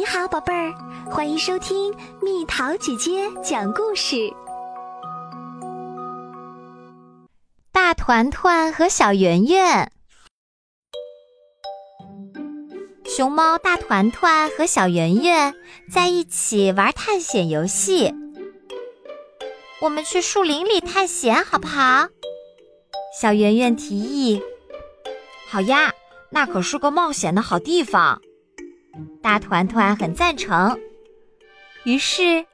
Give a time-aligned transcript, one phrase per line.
[0.00, 0.72] 你好，宝贝儿，
[1.10, 4.32] 欢迎收听蜜桃姐姐讲故事。
[7.70, 9.92] 大团团和小圆圆，
[13.04, 15.54] 熊猫大团团和小圆圆
[15.92, 18.14] 在一起玩探险游戏。
[19.82, 22.08] 我们去树林里探险好不好？
[23.20, 24.42] 小圆圆提议。
[25.50, 25.92] 好呀，
[26.30, 28.22] 那可是个冒险的好地方。
[29.22, 30.78] 大团团很赞成，
[31.84, 32.44] 于是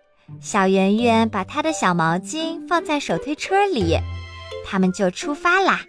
[0.41, 3.97] 小圆圆把她的小毛巾放在手推车里，
[4.65, 5.81] 他们就出发啦。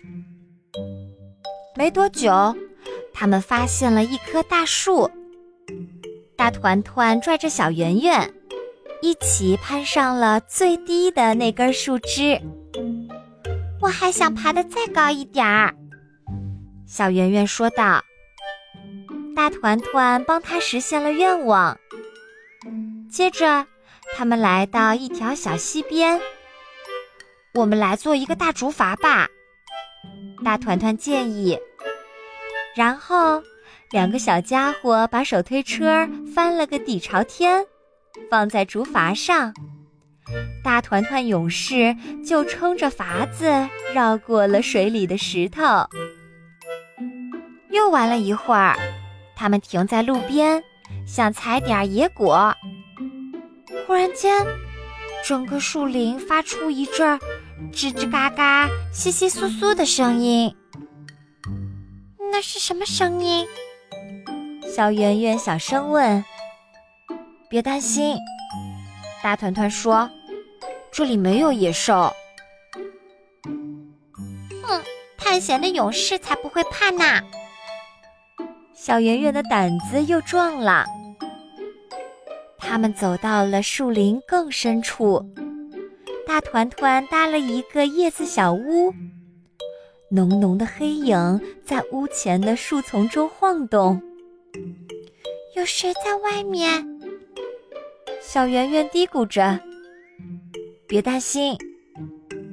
[1.76, 2.56] 没多久，
[3.14, 5.10] 他们发现了一棵大树。
[6.36, 8.34] 大团团拽着小圆圆，
[9.02, 12.40] 一起攀上了最低的那根树枝。
[13.82, 15.76] 我还想爬得再高一点儿，
[16.86, 18.04] 小圆圆说道。
[19.38, 21.80] 大团团帮他实现了愿望。
[23.08, 23.68] 接着，
[24.16, 26.20] 他们来到一条小溪边。
[27.54, 29.28] 我们来做一个大竹筏吧，
[30.44, 31.60] 大团团建议。
[32.76, 33.44] 然后，
[33.92, 37.64] 两个小家伙把手推车翻了个底朝天，
[38.32, 39.54] 放在竹筏上。
[40.64, 41.96] 大团团勇士
[42.28, 45.62] 就撑着筏子绕过了水里的石头。
[47.70, 48.76] 又玩了一会儿。
[49.38, 50.64] 他们停在路边，
[51.06, 52.56] 想采点野果。
[53.86, 54.46] 忽然间，
[55.24, 57.20] 整个树林发出一阵
[57.72, 60.54] 吱吱嘎嘎、窸窸窣窣的声音。
[62.32, 63.48] 那是什么声音？
[64.76, 66.26] 小圆圆小声问。
[67.48, 68.18] 别担心，
[69.24, 70.10] 大团团说
[70.92, 72.14] ：“这里没有野兽。”
[74.64, 74.84] 哼，
[75.18, 77.22] 探险的勇士才不会怕呢。
[78.88, 80.86] 小圆圆的胆子又壮了。
[82.58, 85.22] 他们走到了树林更深处，
[86.26, 88.94] 大团团搭了一个叶子小屋，
[90.10, 94.02] 浓浓的黑影在屋前的树丛中晃动。
[95.58, 96.88] 有谁在外面？
[98.22, 99.60] 小圆圆嘀咕着。
[100.88, 101.58] 别担心，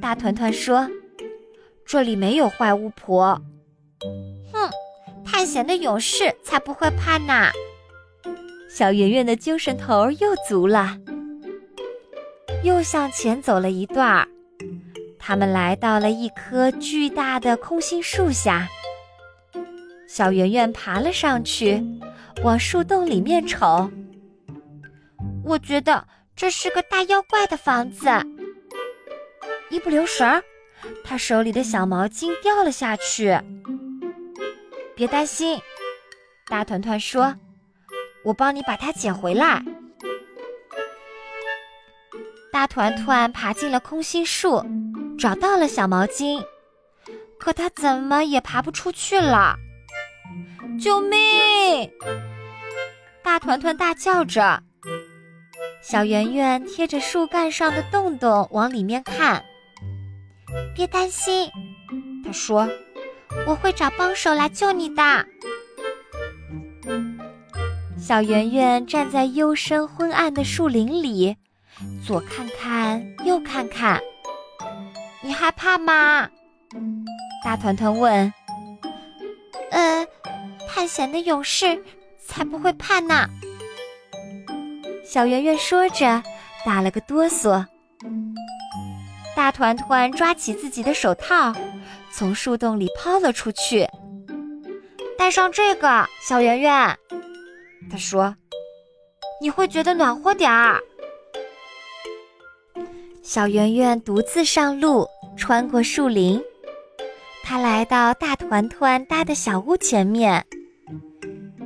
[0.03, 0.91] 大团团说
[1.87, 3.41] ：“这里没有坏巫婆。”
[5.37, 7.51] 探险的勇士才不会怕呢！
[8.71, 10.97] 小圆圆的精神头又足了。
[12.63, 14.29] 又向前走了一段儿，
[15.19, 18.69] 他们来到了一棵巨大的空心树下。
[20.07, 21.85] 小圆圆爬了上去，
[22.45, 23.91] 往树洞里面瞅。
[25.45, 26.07] 我觉得
[26.37, 28.09] 这是个大妖怪的房子。
[29.69, 30.41] 一不留神儿，
[31.03, 33.37] 他手里的小毛巾掉了下去。
[34.97, 35.61] 别担心，
[36.47, 37.35] 大团团说
[38.25, 39.63] ：“我帮你把它捡回来。”
[42.53, 44.65] 大团团爬进了空心树，
[45.19, 46.45] 找到了小毛巾，
[47.39, 49.57] 可他怎么也爬不出去了。
[50.81, 51.19] 救命！
[53.23, 54.63] 大团团大叫着。
[55.83, 59.45] 小圆圆贴着树干上的洞洞往里面看。
[60.75, 61.51] 别担心，
[62.25, 62.69] 他说。
[63.47, 65.27] 我会找帮手来救你的。
[67.99, 71.37] 小圆圆站在幽深昏暗的树林里，
[72.07, 74.01] 左看看，右看看。
[75.23, 76.29] 你害怕吗？
[77.45, 78.33] 大团团问。
[79.71, 80.07] 呃，
[80.69, 81.83] 探险的勇士
[82.19, 83.29] 才不会怕呢。
[85.05, 86.23] 小圆圆说着，
[86.65, 87.65] 打了个哆嗦。
[89.37, 91.53] 大团团抓起自己的手套。
[92.13, 93.87] 从树洞里抛了出去，
[95.19, 96.97] 戴上这个，小圆圆，
[97.91, 98.35] 他说
[99.43, 100.81] ：“你会觉得暖和点儿。”
[103.23, 106.41] 小圆圆独自上路，穿过树林，
[107.43, 110.47] 他来到大团团搭的小屋前面，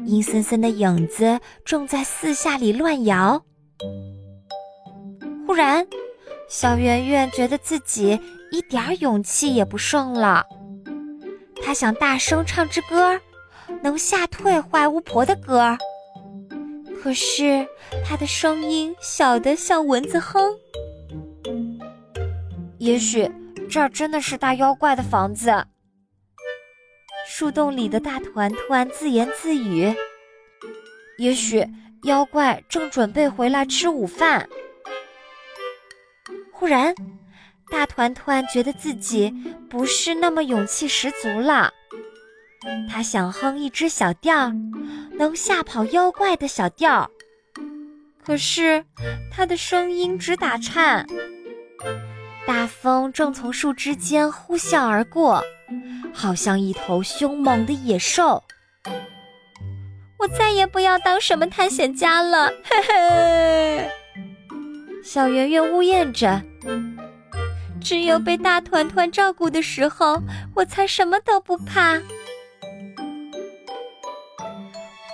[0.07, 3.43] 阴森森的影子正在四下里乱摇。
[5.47, 5.87] 忽然，
[6.49, 8.21] 小圆圆觉得自己。
[8.51, 10.43] 一点勇气也不剩了。
[11.63, 13.21] 他想大声唱支歌，
[13.83, 15.77] 能吓退坏巫婆的歌。
[17.03, 17.67] 可是
[18.05, 20.43] 他的声音小得像蚊子哼。
[22.79, 23.31] 也许
[23.69, 25.53] 这儿真的是大妖怪的房子。
[27.27, 29.95] 树洞里的大团团自言自语
[31.19, 31.67] ：“也许
[32.05, 34.49] 妖怪正准备回来吃午饭。”
[36.59, 36.93] 忽然。
[37.71, 39.33] 大团团觉得自己
[39.69, 41.71] 不是那么勇气十足了，
[42.91, 44.51] 他想哼一支小调，
[45.13, 47.09] 能吓跑妖怪的小调。
[48.25, 48.85] 可是
[49.31, 51.07] 他的声音直打颤。
[52.47, 55.45] 大风正从树枝间呼啸而过，
[56.15, 58.43] 好像一头凶猛的野兽。
[60.19, 63.91] 我再也不要当什么探险家了，嘿嘿。
[65.05, 66.43] 小圆圆呜咽着。
[67.81, 70.21] 只有被大团团照顾的时候，
[70.55, 72.01] 我才什么都不怕。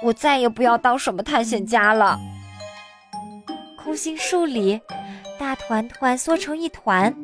[0.02, 2.18] 我再也不要当什么探险家了。
[3.82, 4.80] 空心树里，
[5.38, 7.14] 大团团缩成一团。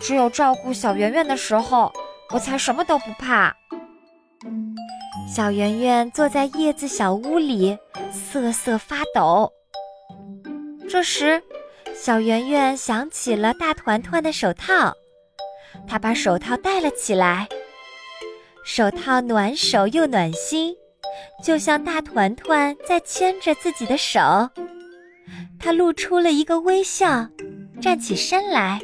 [0.00, 1.92] 只有照顾小圆圆的时候，
[2.30, 3.54] 我才什么都不怕。
[5.28, 7.76] 小圆圆坐在叶子小屋里，
[8.10, 9.52] 瑟瑟发抖。
[10.88, 11.42] 这时，
[12.02, 14.94] 小圆圆想起了大团团的手套，
[15.86, 17.46] 她把手套戴了起来。
[18.64, 20.74] 手套暖手又暖心，
[21.44, 24.18] 就像大团团在牵着自己的手。
[25.58, 27.28] 她露出了一个微笑，
[27.82, 28.80] 站起身来。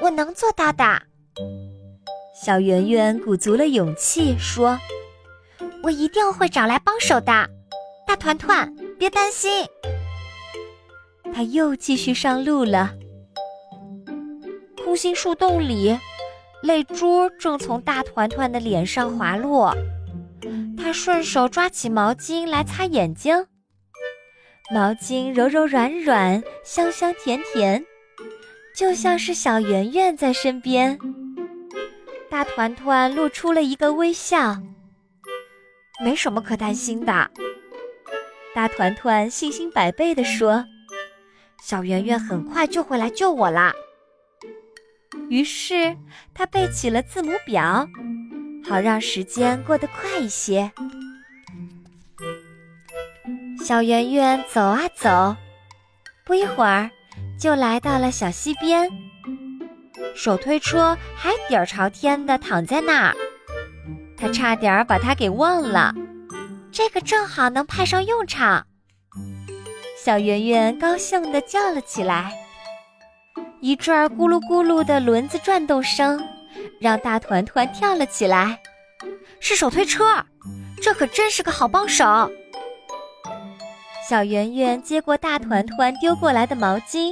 [0.00, 0.84] 我能做到的。
[2.40, 4.78] 小圆圆鼓足了勇气说
[5.82, 7.50] ：“我一定会找来帮手的。”
[8.06, 9.66] 大团团，别担心。
[11.34, 12.94] 他又继续上路了。
[14.84, 15.98] 空心树洞里，
[16.62, 19.74] 泪珠正从大团团的脸上滑落。
[20.78, 23.46] 他顺手抓起毛巾来擦眼睛，
[24.72, 27.84] 毛巾柔柔软软，香香甜甜，
[28.76, 30.96] 就像是小圆圆在身边。
[32.30, 34.56] 大团团露出了一个微笑，
[36.04, 37.28] 没什么可担心的。
[38.54, 40.64] 大团团信心百倍地说。
[41.66, 43.72] 小圆圆很快就会来救我啦。
[45.30, 45.96] 于是
[46.34, 47.88] 他背起了字母表，
[48.68, 50.70] 好让时间过得快一些。
[53.64, 55.34] 小圆圆走啊走，
[56.26, 56.90] 不一会儿
[57.40, 58.86] 就来到了小溪边。
[60.14, 63.16] 手推车还底儿朝天的躺在那儿，
[64.18, 65.94] 他差点把它给忘了，
[66.70, 68.66] 这个正好能派上用场。
[70.04, 72.30] 小圆圆高兴地叫了起来，
[73.62, 76.22] 一阵咕噜咕噜的轮子转动声，
[76.78, 78.60] 让大团团跳了起来。
[79.40, 80.22] 是手推车，
[80.82, 82.30] 这可真是个好帮手。
[84.06, 87.10] 小圆圆接过大团团丢过来的毛巾，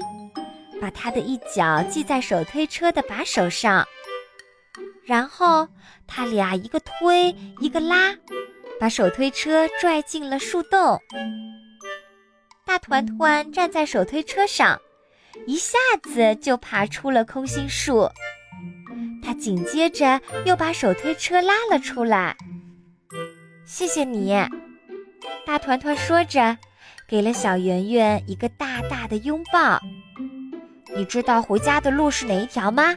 [0.78, 3.88] 把它的一角系在手推车的把手上，
[5.06, 5.66] 然后
[6.06, 8.14] 他俩一个推一个拉，
[8.78, 11.00] 把手推车拽进了树洞。
[12.72, 14.80] 大团团站在手推车上，
[15.46, 18.08] 一下子就爬出了空心树。
[19.22, 22.34] 他紧接着又把手推车拉了出来。
[23.66, 24.34] 谢谢你，
[25.44, 26.56] 大团团说着，
[27.06, 29.78] 给了小圆圆一个大大的拥抱。
[30.96, 32.94] 你知道回家的路是哪一条吗？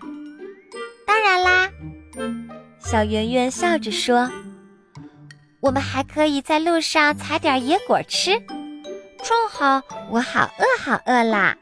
[1.06, 1.69] 当然啦，
[2.80, 4.31] 小圆圆笑着说。
[5.60, 8.42] 我们还可以在路上采点野果吃。
[9.27, 9.81] 正好，
[10.12, 11.57] 我好饿，好饿啦！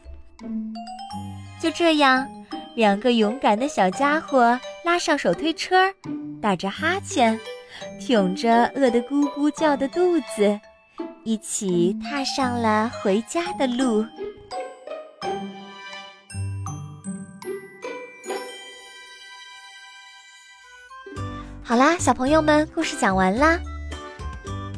[1.61, 2.27] 就这样，
[2.75, 5.93] 两个勇敢的小家伙拉上手推车，
[6.41, 7.39] 打着哈欠，
[8.01, 10.59] 挺着饿得咕咕叫的肚子，
[11.23, 14.05] 一起踏上了回家的路。
[21.63, 23.57] 好啦，小朋友们，故事讲完啦。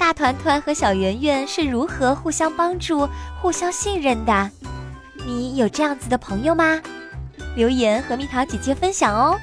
[0.05, 3.09] 大团团和小圆圆是如何互相帮助、
[3.41, 4.51] 互相信任的？
[5.25, 6.79] 你有这样子的朋友吗？
[7.55, 9.35] 留言和蜜桃姐姐分享哦。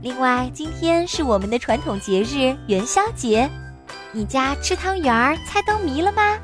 [0.00, 3.46] 另外，今天是我们的传统节日元宵节，
[4.10, 6.38] 你家吃汤圆儿、猜灯谜了吗？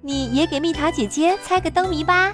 [0.00, 2.32] 你也给蜜桃姐姐猜个灯谜吧。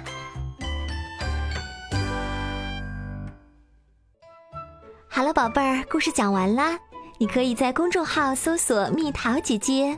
[5.09, 6.77] 好了，宝贝儿，故事讲完啦。
[7.17, 9.97] 你可以在公众号搜索“蜜桃姐姐”。